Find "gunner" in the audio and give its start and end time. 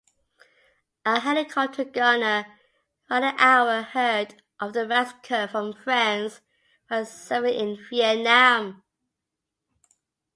1.85-2.57